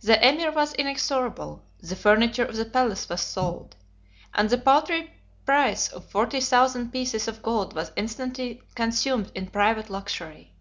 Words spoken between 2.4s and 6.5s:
of the palace was sold; and the paltry price of forty